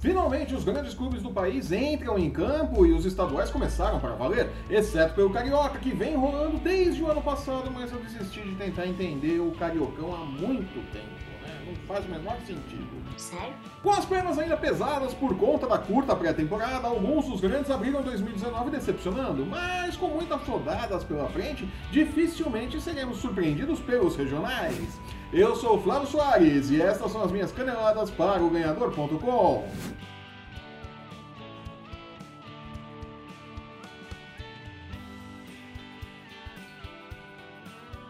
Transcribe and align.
Finalmente, 0.00 0.54
os 0.54 0.62
grandes 0.62 0.94
clubes 0.94 1.22
do 1.22 1.30
país 1.30 1.72
entram 1.72 2.16
em 2.16 2.30
campo 2.30 2.86
e 2.86 2.92
os 2.92 3.04
estaduais 3.04 3.50
começaram 3.50 3.98
para 3.98 4.14
valer, 4.14 4.48
exceto 4.70 5.12
pelo 5.12 5.28
Carioca, 5.30 5.80
que 5.80 5.90
vem 5.90 6.14
rolando 6.14 6.56
desde 6.58 7.02
o 7.02 7.10
ano 7.10 7.20
passado, 7.20 7.68
mas 7.68 7.90
eu 7.90 7.98
desisti 7.98 8.40
de 8.40 8.54
tentar 8.54 8.86
entender 8.86 9.40
o 9.40 9.50
Cariocão 9.58 10.14
há 10.14 10.24
muito 10.24 10.92
tempo, 10.92 11.08
né? 11.42 11.64
Não 11.66 11.74
faz 11.88 12.06
o 12.06 12.10
menor 12.10 12.36
sentido. 12.46 12.86
Sério? 13.16 13.52
Com 13.82 13.90
as 13.90 14.04
pernas 14.04 14.38
ainda 14.38 14.56
pesadas 14.56 15.12
por 15.14 15.36
conta 15.36 15.66
da 15.66 15.78
curta 15.78 16.14
pré-temporada, 16.14 16.86
alguns 16.86 17.26
dos 17.26 17.40
grandes 17.40 17.68
abriram 17.68 18.00
2019 18.00 18.70
decepcionando, 18.70 19.44
mas 19.44 19.96
com 19.96 20.06
muitas 20.06 20.40
rodadas 20.42 21.02
pela 21.02 21.28
frente, 21.30 21.68
dificilmente 21.90 22.80
seremos 22.80 23.18
surpreendidos 23.18 23.80
pelos 23.80 24.14
regionais. 24.14 24.96
Eu 25.32 25.54
sou 25.54 25.76
o 25.76 25.82
Flávio 25.82 26.08
Soares 26.08 26.70
e 26.70 26.80
estas 26.80 27.12
são 27.12 27.22
as 27.22 27.30
minhas 27.30 27.52
caneladas 27.52 28.10
para 28.10 28.42
o 28.42 28.48
ganhador.com. 28.48 29.68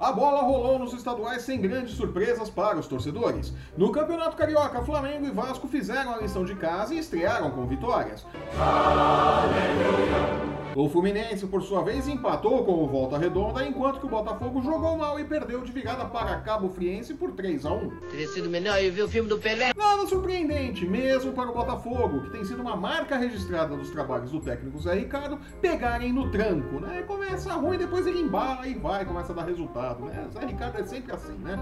A 0.01 0.12
bola 0.12 0.42
rolou 0.42 0.78
nos 0.78 0.92
estaduais 0.92 1.42
sem 1.42 1.61
grandes 1.61 1.95
surpresas 1.95 2.48
para 2.48 2.78
os 2.78 2.87
torcedores. 2.87 3.53
No 3.77 3.91
Campeonato 3.91 4.37
Carioca, 4.37 4.80
Flamengo 4.83 5.27
e 5.27 5.30
Vasco 5.33 5.66
fizeram 5.66 6.14
a 6.14 6.19
lição 6.19 6.45
de 6.45 6.55
casa 6.55 6.95
e 6.95 6.98
estrearam 6.98 7.50
com 7.50 7.66
vitórias. 7.66 8.25
O 10.78 10.88
Fluminense, 10.88 11.45
por 11.48 11.60
sua 11.60 11.82
vez, 11.82 12.06
empatou 12.06 12.64
com 12.64 12.84
o 12.84 12.86
Volta 12.86 13.19
Redonda, 13.19 13.66
enquanto 13.66 13.98
que 13.98 14.06
o 14.06 14.09
Botafogo 14.09 14.62
jogou 14.62 14.96
mal 14.96 15.19
e 15.19 15.24
perdeu 15.24 15.60
de 15.60 15.73
virada 15.73 16.05
para 16.05 16.36
Cabo 16.36 16.69
Friense 16.69 17.14
por 17.14 17.32
3 17.32 17.66
a 17.66 17.73
1 17.73 17.91
Teria 18.09 18.28
sido 18.28 18.48
melhor 18.48 18.80
eu 18.80 18.92
ver 18.92 19.02
o 19.02 19.09
filme 19.09 19.28
do 19.28 19.38
Pelé. 19.38 19.72
Nada 19.77 20.06
surpreendente, 20.06 20.86
mesmo 20.86 21.33
para 21.33 21.50
o 21.50 21.52
Botafogo, 21.52 22.22
que 22.22 22.30
tem 22.30 22.45
sido 22.45 22.62
uma 22.62 22.77
marca 22.77 23.16
registrada 23.16 23.77
dos 23.77 23.91
trabalhos 23.91 24.30
do 24.30 24.38
técnico 24.38 24.78
Zé 24.78 24.95
Ricardo, 24.95 25.41
pegarem 25.60 26.12
no 26.12 26.30
tranco, 26.30 26.78
né? 26.78 27.03
Começa 27.29 27.53
ruim, 27.53 27.77
depois 27.77 28.07
ele 28.07 28.21
embala 28.21 28.67
e 28.67 28.73
vai, 28.73 29.05
começa 29.05 29.33
a 29.33 29.37
dar 29.37 29.45
resultado, 29.45 30.07
né? 30.07 30.27
Zé 30.33 30.47
Ricardo 30.47 30.81
é 30.81 30.84
sempre 30.84 31.15
assim, 31.15 31.34
né? 31.34 31.59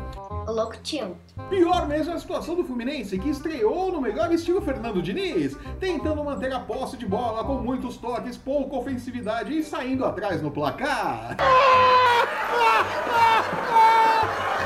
O 0.47 0.53
louco 0.53 0.77
tio. 0.79 1.17
Pior 1.51 1.89
mesmo 1.89 2.13
é 2.13 2.15
a 2.15 2.19
situação 2.21 2.55
do 2.55 2.63
Fluminense, 2.63 3.19
que 3.19 3.29
estreou 3.29 3.91
no 3.91 4.01
melhor 4.01 4.33
estilo 4.33 4.63
Fernando 4.63 5.03
Diniz, 5.03 5.57
tentando 5.81 6.23
manter 6.23 6.53
a 6.53 6.61
posse 6.61 6.97
de 6.97 7.05
bola 7.05 7.43
com 7.43 7.55
muitos 7.55 7.97
toques, 7.97 8.37
pouca 8.37 8.77
ofensividade 8.77 9.59
e 9.59 9.65
saindo 9.65 10.05
atrás 10.05 10.41
no 10.41 10.53
placar. 10.53 11.37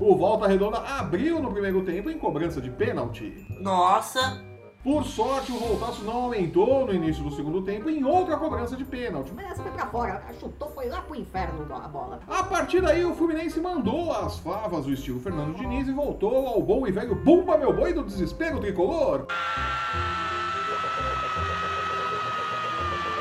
O 0.02 0.14
Volta 0.14 0.46
Redonda 0.46 0.80
abriu 0.80 1.40
no 1.40 1.50
primeiro 1.50 1.82
tempo 1.82 2.10
em 2.10 2.18
cobrança 2.18 2.60
de 2.60 2.68
pênalti. 2.68 3.46
Nossa! 3.58 4.49
Por 4.82 5.04
sorte, 5.04 5.52
o 5.52 5.58
Voltaço 5.58 6.02
não 6.04 6.22
aumentou 6.22 6.86
no 6.86 6.94
início 6.94 7.22
do 7.22 7.30
segundo 7.30 7.60
tempo 7.60 7.90
em 7.90 8.02
outra 8.02 8.38
cobrança 8.38 8.74
de 8.74 8.84
pênalti. 8.84 9.30
Mas 9.36 9.50
essa 9.50 9.62
foi 9.62 9.72
pra 9.72 9.86
fora. 9.86 10.22
Chutou, 10.40 10.70
foi 10.70 10.88
lá 10.88 11.02
pro 11.02 11.14
inferno 11.16 11.66
a 11.74 11.86
bola. 11.86 12.20
A 12.26 12.42
partir 12.44 12.80
daí, 12.80 13.04
o 13.04 13.14
Fluminense 13.14 13.60
mandou 13.60 14.10
as 14.10 14.38
favas 14.38 14.86
do 14.86 14.92
estilo 14.92 15.20
Fernando 15.20 15.54
Diniz 15.54 15.86
e 15.86 15.92
voltou 15.92 16.46
ao 16.46 16.62
bom 16.62 16.86
e 16.86 16.90
velho 16.90 17.14
Bumba 17.14 17.58
Meu 17.58 17.74
Boi 17.74 17.92
do 17.92 18.02
desespero 18.02 18.58
tricolor. 18.58 19.26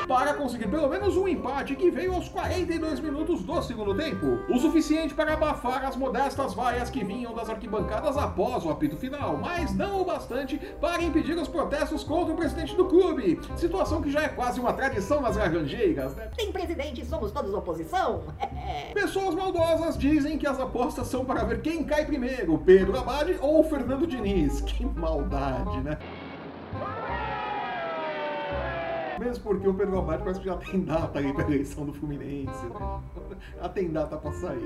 Para 0.10 0.34
conseguir 0.34 0.68
pelo 0.68 0.90
menos 0.90 1.16
um 1.16 1.28
empate 1.28 1.76
que 1.76 1.92
veio 1.92 2.16
aos 2.16 2.28
42 2.28 3.00
minutos 3.00 3.44
do 3.44 3.62
segundo 3.62 3.94
tempo. 3.94 4.40
O 4.50 4.58
suficiente 4.58 5.14
para 5.14 5.34
abafar 5.34 5.86
as 5.86 5.96
modestas 5.96 6.56
vaias 6.56 6.90
que 6.90 7.04
vinham 7.04 7.32
das 7.32 7.48
arquibancadas 7.48 8.18
após 8.18 8.66
o 8.66 8.72
apito 8.72 8.98
final, 8.98 9.38
mas 9.38 9.76
não 9.76 10.02
o 10.02 10.06
bastante 10.06 10.58
para 10.82 11.04
impedir 11.04 11.38
os 11.38 11.48
protestos 11.48 12.04
contra 12.04 12.34
o 12.34 12.36
presidente 12.36 12.76
do 12.76 12.86
clube. 12.86 13.40
Situação 13.56 14.02
que 14.02 14.10
já 14.10 14.24
é 14.24 14.30
quase 14.30 14.60
uma 14.60 14.74
tradição 14.74 15.22
nas 15.22 15.38
laranjeiras, 15.38 16.16
né? 16.16 16.28
Tem 16.36 16.52
presidente, 16.52 17.06
somos 17.06 17.32
todos 17.32 17.54
oposição. 17.54 18.24
Pessoas 18.96 19.36
maldosas 19.36 19.96
dizem 19.96 20.40
que 20.40 20.48
as 20.48 20.60
apostas 20.60 21.06
são 21.06 21.24
para 21.24 21.44
ver 21.44 21.62
quem 21.62 21.84
cai 21.84 22.04
primeiro, 22.06 22.58
Pedro 22.58 22.98
Abade 22.98 23.38
ou 23.40 23.64
Fernando 23.64 24.08
Diniz. 24.08 24.62
Que 24.62 24.84
maldade, 24.84 25.82
né? 25.82 26.00
Mesmo 29.20 29.44
porque 29.44 29.68
o 29.68 29.74
Pedro 29.74 30.00
Abate 30.00 30.24
parece 30.24 30.40
que 30.40 30.46
já 30.46 30.56
tem 30.56 30.82
data 30.82 31.20
aí 31.20 31.34
pra 31.34 31.44
eleição 31.44 31.86
do 31.86 31.94
Fluminense, 31.94 32.66
né? 32.66 33.00
Já 33.62 33.70
tem 33.70 33.90
data 33.90 34.18
pra 34.18 34.32
sair. 34.32 34.60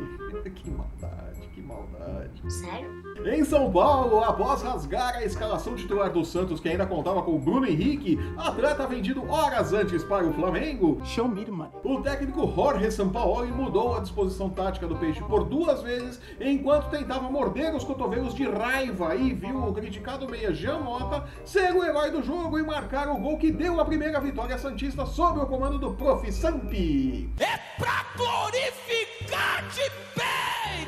Que 0.53 0.69
maldade, 0.69 1.47
que 1.53 1.61
maldade. 1.61 2.51
Sério? 2.51 3.03
Em 3.25 3.43
São 3.43 3.71
Paulo, 3.71 4.23
após 4.23 4.61
rasgar 4.61 5.15
a 5.15 5.23
escalação 5.23 5.75
titular 5.75 6.11
do 6.11 6.23
Santos, 6.23 6.59
que 6.59 6.69
ainda 6.69 6.85
contava 6.85 7.21
com 7.23 7.35
o 7.35 7.39
Bruno 7.39 7.65
Henrique, 7.65 8.19
atleta 8.37 8.85
vendido 8.85 9.23
horas 9.29 9.73
antes 9.73 10.03
para 10.03 10.25
o 10.25 10.33
Flamengo, 10.33 10.99
Show 11.05 11.27
me, 11.27 11.45
mano. 11.45 11.71
o 11.83 12.01
técnico 12.01 12.51
Jorge 12.53 12.91
Sampaoli 12.91 13.51
mudou 13.51 13.95
a 13.95 13.99
disposição 14.01 14.49
tática 14.49 14.85
do 14.85 14.95
Peixe 14.97 15.23
por 15.23 15.43
duas 15.45 15.81
vezes, 15.81 16.19
enquanto 16.39 16.89
tentava 16.89 17.29
morder 17.29 17.73
os 17.73 17.83
cotovelos 17.83 18.33
de 18.35 18.43
raiva 18.43 19.15
e 19.15 19.33
viu 19.33 19.63
o 19.65 19.73
criticado 19.73 20.29
meia 20.29 20.53
Jean 20.53 20.79
Mota 20.79 21.23
ser 21.45 21.73
o 21.73 21.83
herói 21.83 22.11
do 22.11 22.21
jogo 22.21 22.59
e 22.59 22.63
marcar 22.63 23.07
o 23.09 23.17
gol 23.17 23.37
que 23.37 23.51
deu 23.51 23.79
a 23.79 23.85
primeira 23.85 24.19
vitória 24.19 24.42
santista 24.57 25.05
sob 25.05 25.39
o 25.39 25.45
comando 25.45 25.77
do 25.77 25.91
Prof. 25.91 26.31
Sampi. 26.31 27.29
É 27.39 27.57
pra 27.77 28.05
glorificar 28.15 29.67
de 29.69 29.89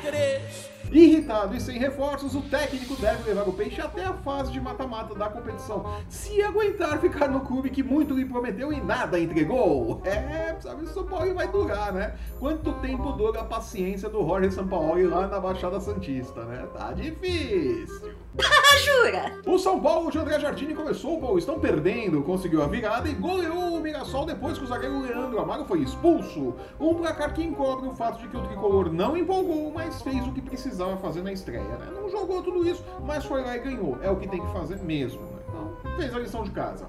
Pedres! 0.02 0.70
Irritado 0.92 1.56
e 1.56 1.60
sem 1.60 1.78
reforços, 1.78 2.34
o 2.34 2.42
técnico 2.42 2.94
deve 2.96 3.24
levar 3.24 3.48
o 3.48 3.52
Peixe 3.52 3.80
até 3.80 4.04
a 4.04 4.12
fase 4.12 4.52
de 4.52 4.60
mata-mata 4.60 5.14
da 5.14 5.28
competição, 5.28 5.84
se 6.08 6.40
aguentar 6.42 7.00
ficar 7.00 7.28
no 7.28 7.40
clube 7.40 7.70
que 7.70 7.82
muito 7.82 8.14
lhe 8.14 8.24
prometeu 8.24 8.72
e 8.72 8.80
nada 8.80 9.18
entregou. 9.18 10.00
É, 10.04 10.56
sabe, 10.60 10.84
o 10.84 10.88
São 10.88 11.04
Paulo 11.04 11.34
vai 11.34 11.48
durar, 11.48 11.92
né? 11.92 12.14
Quanto 12.38 12.72
tempo 12.74 13.12
dura 13.12 13.40
a 13.40 13.44
paciência 13.44 14.08
do 14.08 14.24
Jorge 14.24 14.52
Sampaoli 14.52 15.06
lá 15.06 15.26
na 15.26 15.40
Baixada 15.40 15.80
Santista, 15.80 16.44
né? 16.44 16.68
Tá 16.72 16.92
difícil. 16.92 18.14
Jura? 18.84 19.32
O 19.46 19.58
São 19.58 19.80
Paulo 19.80 20.10
de 20.10 20.18
André 20.18 20.38
Jardini 20.38 20.74
começou 20.74 21.16
o 21.16 21.20
Paulistão 21.20 21.58
perdendo, 21.58 22.22
conseguiu 22.22 22.62
a 22.62 22.66
virada 22.66 23.08
e 23.08 23.14
goleou 23.14 23.76
o 23.76 23.80
Mirassol 23.80 24.26
depois 24.26 24.58
que 24.58 24.64
o 24.64 24.66
zagueiro 24.66 25.00
Leandro 25.00 25.38
Amaro 25.40 25.64
foi 25.64 25.80
expulso. 25.80 26.54
Um 26.78 26.94
placar 26.94 27.32
que 27.32 27.42
encobre 27.42 27.88
o 27.88 27.94
fato 27.94 28.20
de 28.20 28.28
que 28.28 28.36
o 28.36 28.42
tricolor 28.42 28.92
não 28.92 29.16
empolgou, 29.16 29.72
mas 29.72 30.02
fez 30.02 30.26
o 30.26 30.32
que 30.32 30.40
precisava 30.40 30.96
fazer 30.98 31.22
na 31.22 31.32
estreia. 31.32 31.62
Né? 31.62 31.88
Não 31.94 32.08
jogou 32.10 32.42
tudo 32.42 32.66
isso, 32.68 32.84
mas 33.04 33.24
foi 33.24 33.42
lá 33.42 33.56
e 33.56 33.60
ganhou. 33.60 33.98
É 34.02 34.10
o 34.10 34.16
que 34.16 34.28
tem 34.28 34.40
que 34.40 34.52
fazer 34.52 34.76
mesmo. 34.82 35.22
Né? 35.22 35.38
Então, 35.48 35.96
fez 35.96 36.14
a 36.14 36.18
lição 36.18 36.42
de 36.44 36.50
casa. 36.50 36.88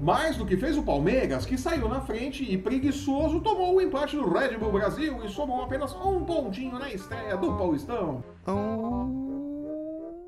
Mais 0.00 0.36
do 0.36 0.44
que 0.44 0.56
fez 0.56 0.76
o 0.76 0.82
Palmeiras, 0.82 1.46
que 1.46 1.56
saiu 1.56 1.88
na 1.88 2.00
frente 2.00 2.44
e 2.50 2.58
preguiçoso 2.58 3.40
tomou 3.40 3.76
o 3.76 3.80
empate 3.80 4.16
do 4.16 4.28
Red 4.28 4.56
Bull 4.56 4.72
Brasil 4.72 5.20
e 5.24 5.28
somou 5.28 5.62
apenas 5.62 5.94
um 5.94 6.24
pontinho 6.24 6.78
na 6.78 6.92
estreia 6.92 7.36
do 7.36 7.52
Paulistão. 7.54 8.24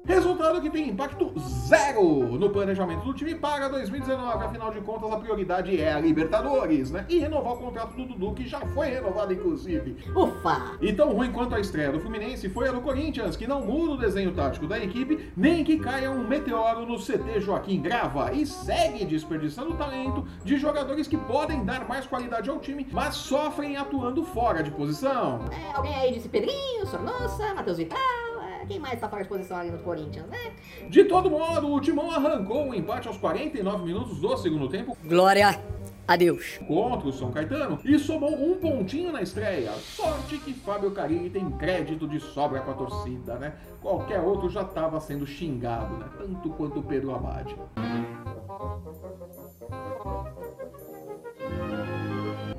Resultado 0.07 0.61
que 0.61 0.69
tem 0.69 0.91
impacto 0.91 1.33
zero 1.39 2.37
no 2.39 2.51
planejamento 2.51 3.05
do 3.05 3.15
time 3.15 3.35
para 3.35 3.69
2019. 3.69 4.45
Afinal 4.45 4.71
de 4.71 4.81
contas, 4.83 5.11
a 5.11 5.17
prioridade 5.17 5.81
é 5.81 5.95
a 5.95 5.99
Libertadores, 5.99 6.91
né? 6.91 7.07
E 7.09 7.19
renovar 7.19 7.55
o 7.55 7.57
contrato 7.57 7.97
do 7.97 8.05
Dudu, 8.05 8.35
que 8.35 8.47
já 8.47 8.61
foi 8.61 8.89
renovado, 8.89 9.33
inclusive. 9.33 9.97
Ufa! 10.15 10.77
E 10.83 10.93
tão 10.93 11.15
ruim 11.15 11.33
quanto 11.33 11.55
a 11.55 11.61
estreia 11.61 11.91
do 11.91 12.01
Fluminense 12.01 12.51
foi 12.51 12.69
a 12.69 12.73
do 12.73 12.83
Corinthians, 12.83 13.35
que 13.35 13.47
não 13.47 13.65
muda 13.65 13.93
o 13.93 13.97
desenho 13.97 14.33
tático 14.33 14.67
da 14.67 14.79
equipe, 14.79 15.33
nem 15.35 15.65
que 15.65 15.79
caia 15.79 16.11
um 16.11 16.29
meteoro 16.29 16.85
no 16.85 16.99
CT 16.99 17.41
Joaquim 17.41 17.81
Grava, 17.81 18.31
e 18.35 18.45
segue 18.45 19.07
desperdiçando 19.07 19.73
o 19.73 19.77
talento 19.77 20.27
de 20.45 20.59
jogadores 20.59 21.09
que 21.09 21.17
podem 21.17 21.65
dar 21.65 21.89
mais 21.89 22.07
qualidade 22.07 22.51
ao 22.51 22.59
time, 22.59 22.87
mas 22.93 23.15
sofrem 23.15 23.79
atuando 23.79 24.23
fora 24.23 24.63
de 24.63 24.71
posição. 24.71 25.47
É, 25.51 25.75
alguém 25.75 25.95
aí 25.95 26.13
disse 26.13 26.29
Pedrinho, 26.29 26.87
Sornossa, 26.87 27.55
Matheus 27.55 27.79
Vital. 27.79 28.24
Quem 28.67 28.79
mais 28.79 29.01
tá 29.01 29.09
fora 29.09 29.23
de 29.23 29.29
posição 29.29 29.59
ali 29.59 29.71
no 29.71 29.79
Corinthians, 29.79 30.27
né? 30.27 30.53
De 30.89 31.05
todo 31.05 31.31
modo, 31.31 31.73
o 31.73 31.81
Timão 31.81 32.11
arrancou 32.11 32.69
o 32.69 32.75
empate 32.75 33.09
aos 33.09 33.17
49 33.17 33.85
minutos 33.85 34.21
do 34.21 34.37
segundo 34.37 34.69
tempo 34.69 34.97
Glória 35.05 35.61
a 36.07 36.17
Deus. 36.17 36.59
contra 36.67 37.09
o 37.09 37.13
São 37.13 37.33
Caetano 37.33 37.79
e 37.85 37.99
somou 37.99 38.33
um 38.35 38.57
pontinho 38.59 39.11
na 39.11 39.23
estreia. 39.23 39.73
Sorte 39.73 40.39
que 40.39 40.53
Fábio 40.53 40.91
Carilli 40.91 41.31
tem 41.31 41.51
crédito 41.53 42.07
de 42.07 42.21
sobra 42.21 42.61
com 42.61 42.71
a 42.71 42.75
torcida, 42.75 43.37
né? 43.37 43.55
Qualquer 43.81 44.21
outro 44.21 44.49
já 44.51 44.63
estava 44.63 45.01
sendo 45.01 45.27
xingado, 45.27 45.97
né? 45.97 46.07
Tanto 46.19 46.51
quanto 46.51 46.81
o 46.81 46.83
Pedro 46.83 47.15
Abade. 47.15 47.57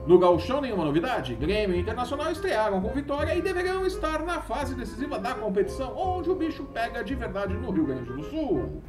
No 0.05 0.19
Gauchão, 0.19 0.61
nenhuma 0.61 0.85
novidade. 0.85 1.33
Grêmio 1.33 1.75
e 1.75 1.79
Internacional 1.79 2.31
estrearam 2.31 2.79
com 2.79 2.89
vitória 2.89 3.35
e 3.35 3.41
deverão 3.41 3.85
estar 3.85 4.23
na 4.23 4.39
fase 4.39 4.75
decisiva 4.75 5.17
da 5.17 5.33
competição, 5.33 5.97
onde 5.97 6.29
o 6.29 6.35
bicho 6.35 6.63
pega 6.65 7.03
de 7.03 7.15
verdade 7.15 7.55
no 7.55 7.71
Rio 7.71 7.85
Grande 7.85 8.13
do 8.13 8.23
Sul. 8.25 8.83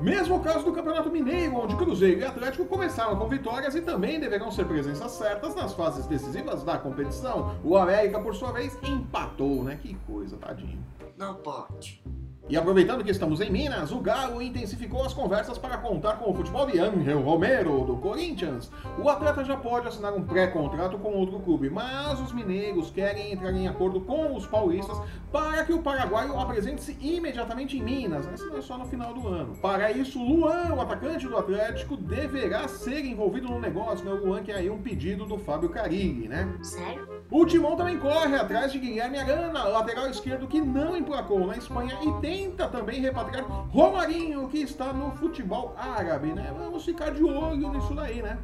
Mesmo 0.00 0.40
caso 0.40 0.64
do 0.64 0.72
Campeonato 0.72 1.10
Mineiro, 1.10 1.56
onde 1.56 1.76
Cruzeiro 1.76 2.20
e 2.20 2.24
Atlético 2.24 2.64
começaram 2.64 3.16
com 3.16 3.28
vitórias 3.28 3.74
e 3.74 3.82
também 3.82 4.20
deverão 4.20 4.50
ser 4.50 4.64
presenças 4.64 5.12
certas 5.12 5.54
nas 5.54 5.74
fases 5.74 6.06
decisivas 6.06 6.62
da 6.62 6.78
competição. 6.78 7.56
O 7.62 7.76
América, 7.76 8.20
por 8.20 8.34
sua 8.34 8.52
vez, 8.52 8.78
empatou, 8.82 9.64
né? 9.64 9.78
Que 9.82 9.94
coisa, 10.06 10.36
tadinho. 10.36 10.82
Não 11.16 11.34
pode. 11.36 12.02
E 12.48 12.56
aproveitando 12.56 13.02
que 13.02 13.10
estamos 13.10 13.40
em 13.40 13.50
Minas, 13.50 13.90
o 13.90 13.98
Galo 13.98 14.40
intensificou 14.40 15.04
as 15.04 15.12
conversas 15.12 15.58
para 15.58 15.78
contar 15.78 16.12
com 16.12 16.30
o 16.30 16.34
futebol 16.34 16.64
de 16.64 16.78
Angel 16.78 17.20
Romero, 17.20 17.84
do 17.84 17.96
Corinthians. 17.96 18.70
O 19.02 19.08
atleta 19.08 19.44
já 19.44 19.56
pode 19.56 19.88
assinar 19.88 20.12
um 20.12 20.22
pré-contrato 20.22 20.96
com 20.96 21.12
outro 21.14 21.40
clube, 21.40 21.68
mas 21.68 22.20
os 22.20 22.32
mineiros 22.32 22.88
querem 22.90 23.32
entrar 23.32 23.50
em 23.50 23.66
acordo 23.66 24.00
com 24.00 24.36
os 24.36 24.46
paulistas 24.46 24.96
para 25.32 25.64
que 25.64 25.72
o 25.72 25.82
paraguaio 25.82 26.38
apresente-se 26.38 26.96
imediatamente 27.00 27.78
em 27.78 27.82
Minas, 27.82 28.24
mas 28.26 28.40
não 28.40 28.58
é 28.58 28.62
só 28.62 28.78
no 28.78 28.86
final 28.86 29.12
do 29.12 29.26
ano. 29.26 29.56
Para 29.56 29.90
isso, 29.90 30.22
Luan, 30.22 30.72
o 30.72 30.80
atacante 30.80 31.26
do 31.26 31.36
Atlético, 31.36 31.96
deverá 31.96 32.68
ser 32.68 33.04
envolvido 33.04 33.48
no 33.48 33.60
negócio, 33.60 34.04
né? 34.04 34.12
O 34.12 34.24
Luan 34.24 34.44
que 34.44 34.52
é 34.52 34.56
aí 34.56 34.70
um 34.70 34.80
pedido 34.80 35.26
do 35.26 35.36
Fábio 35.36 35.68
Carilli, 35.68 36.28
né? 36.28 36.48
Sério? 36.62 37.15
O 37.28 37.44
Timão 37.44 37.74
também 37.74 37.98
corre 37.98 38.36
atrás 38.36 38.70
de 38.72 38.78
Guilherme 38.78 39.18
Arana, 39.18 39.64
lateral 39.64 40.08
esquerdo 40.08 40.46
que 40.46 40.60
não 40.60 40.96
emplacou 40.96 41.44
na 41.44 41.56
Espanha 41.56 41.98
e 42.00 42.20
tenta 42.20 42.68
também 42.68 43.00
repatriar 43.00 43.44
Romarinho, 43.44 44.48
que 44.48 44.58
está 44.58 44.92
no 44.92 45.10
futebol 45.10 45.74
árabe, 45.76 46.28
né? 46.28 46.54
Vamos 46.56 46.84
ficar 46.84 47.10
de 47.10 47.24
olho 47.24 47.72
nisso 47.72 47.92
daí, 47.94 48.22
né? 48.22 48.38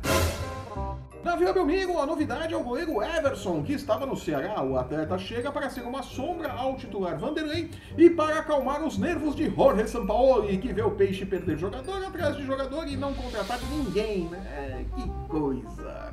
Na 1.23 1.37
Vila 1.37 1.53
Belmiro, 1.53 2.01
a 2.01 2.07
novidade 2.07 2.53
é 2.53 2.57
o 2.57 2.65
goleiro 2.65 3.01
Everson, 3.01 3.63
que 3.63 3.73
estava 3.73 4.05
no 4.05 4.17
Ceará. 4.17 4.61
O 4.61 4.77
atleta 4.77 5.17
chega 5.17 5.53
para 5.53 5.71
ser 5.71 5.83
uma 5.83 6.03
sombra 6.03 6.51
ao 6.53 6.77
titular 6.77 7.17
Vanderlei 7.17 7.71
e 7.97 8.11
para 8.11 8.41
acalmar 8.41 8.83
os 8.83 8.99
nervos 8.99 9.37
de 9.37 9.49
Jorge 9.49 9.87
Sampaoli, 9.87 10.59
que 10.59 10.73
vê 10.73 10.83
o 10.83 10.91
Peixe 10.91 11.25
perder 11.25 11.57
jogador 11.57 12.05
atrás 12.05 12.37
de 12.37 12.45
jogador 12.45 12.89
e 12.89 12.97
não 12.97 13.15
contratar 13.15 13.61
ninguém, 13.71 14.25
né? 14.25 14.85
Que 14.97 15.09
coisa! 15.29 16.11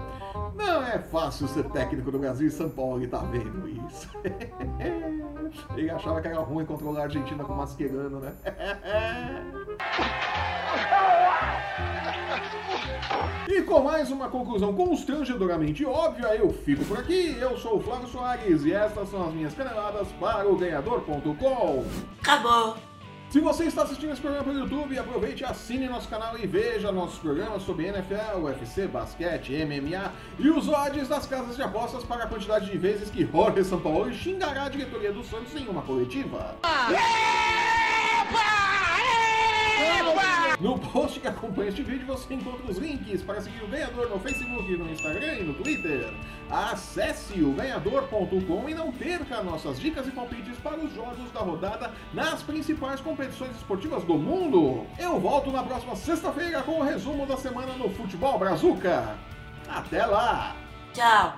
Não 0.56 0.84
é 0.84 1.00
fácil 1.00 1.48
ser 1.48 1.64
técnico 1.70 2.12
do 2.12 2.20
Brasil 2.20 2.48
e 2.48 2.52
São 2.52 2.70
Paulo 2.70 3.06
tá 3.08 3.20
vendo 3.20 3.68
isso. 3.88 4.10
Ele 5.76 5.90
achava 5.90 6.22
que 6.22 6.28
era 6.28 6.40
ruim 6.40 6.66
controlar 6.66 7.02
a 7.02 7.04
Argentina 7.04 7.44
com 7.44 7.54
Mascherano, 7.54 8.20
né? 8.20 8.34
E 13.48 13.64
com 13.64 13.80
mais 13.82 14.12
uma 14.12 14.30
conclusão 14.30 14.74
constrangedoramente 14.76 15.84
óbvia, 15.84 16.36
eu 16.36 16.52
fico 16.52 16.86
por 16.86 17.00
aqui. 17.00 17.36
Eu 17.40 17.58
sou 17.58 17.78
o 17.78 17.82
Flávio 17.82 18.08
Soares 18.08 18.64
e 18.64 18.72
estas 18.72 19.10
são 19.10 19.28
as 19.28 19.34
minhas 19.34 19.56
caneladas 19.56 20.08
para 20.20 20.48
o 20.48 20.56
ganhador.com. 20.56 21.84
Acabou. 22.22 22.89
Se 23.30 23.40
você 23.40 23.66
está 23.66 23.84
assistindo 23.84 24.12
esse 24.12 24.22
programa 24.22 24.44
pelo 24.44 24.58
YouTube, 24.58 24.98
aproveite 24.98 25.46
assine 25.46 25.88
nosso 25.88 26.10
canal 26.10 26.36
e 26.36 26.48
veja 26.48 26.92
nossos 26.92 27.20
programas 27.20 27.62
sobre 27.62 27.86
NFL, 27.86 28.40
UFC, 28.42 28.88
basquete, 28.88 29.54
MMA 29.66 30.12
e 30.40 30.50
os 30.50 30.68
odds 30.68 31.08
das 31.08 31.28
casas 31.28 31.56
de 31.56 31.62
apostas 31.62 32.04
para 32.04 32.24
a 32.24 32.28
quantidade 32.28 32.72
de 32.72 32.76
vezes 32.76 33.12
que 33.12 33.24
Jorge 33.24 33.64
Sampaoli 33.64 34.16
xingará 34.16 34.64
a 34.64 34.70
diretoria 34.70 35.14
do 35.14 35.24
Santos 35.24 35.56
em 35.56 35.68
uma 35.68 35.84
coletiva. 35.84 36.56
No 40.60 40.78
post 40.78 41.22
que 41.22 41.28
acompanha 41.28 41.70
este 41.70 41.82
vídeo 41.82 42.06
você 42.06 42.34
encontra 42.34 42.70
os 42.70 42.78
links 42.78 43.22
para 43.22 43.40
seguir 43.40 43.64
o 43.64 43.68
ganhador 43.68 44.10
no 44.10 44.20
Facebook, 44.20 44.76
no 44.76 44.92
Instagram 44.92 45.36
e 45.36 45.44
no 45.44 45.54
Twitter. 45.54 46.14
Acesse 46.52 47.42
o 47.42 47.54
ganhador.com 47.54 48.68
e 48.68 48.74
não 48.74 48.92
perca 48.92 49.42
nossas 49.42 49.80
dicas 49.80 50.06
e 50.08 50.12
palpites 50.12 50.58
para 50.58 50.78
os 50.78 50.94
jogos 50.94 51.32
da 51.32 51.40
rodada 51.40 51.94
nas 52.14 52.44
principais 52.44 53.00
competições 53.00 53.56
esportivas 53.56 54.04
do 54.04 54.16
mundo. 54.16 54.86
Eu 55.00 55.18
volto 55.18 55.50
na 55.50 55.64
próxima 55.64 55.96
sexta-feira 55.96 56.62
com 56.62 56.80
o 56.80 56.84
resumo 56.84 57.26
da 57.26 57.38
semana 57.38 57.74
no 57.74 57.90
Futebol 57.92 58.38
Brazuca. 58.38 59.16
Até 59.70 60.06
lá! 60.06 60.58
Tchau. 60.94 61.36